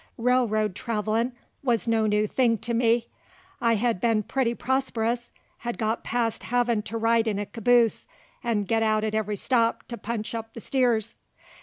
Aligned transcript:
Railroad 0.17 0.73
travellin' 0.73 1.33
wuz 1.63 1.77
no 1.87 2.07
new 2.07 2.25
thing 2.25 2.57
to 2.57 2.73
me. 2.73 3.07
I 3.61 3.75
hed 3.75 4.01
been 4.01 4.23
prutty 4.23 4.55
prosperous, 4.55 5.31
hed 5.59 5.77
got 5.77 6.03
past 6.03 6.41
hevin' 6.45 6.81
to 6.85 6.97
ride 6.97 7.27
in 7.27 7.37
a 7.37 7.45
caboose 7.45 8.07
'nd 8.43 8.67
git 8.67 8.81
out 8.81 9.03
at 9.03 9.13
every 9.13 9.35
stop 9.35 9.87
to 9.89 9.99
punch 9.99 10.33
up 10.33 10.55
the 10.55 10.59
steers. 10.59 11.17